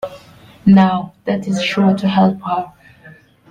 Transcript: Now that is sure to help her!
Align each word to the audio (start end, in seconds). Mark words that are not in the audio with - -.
Now 0.65 1.13
that 1.25 1.47
is 1.47 1.63
sure 1.63 1.95
to 1.95 2.07
help 2.07 2.41
her! 2.41 2.73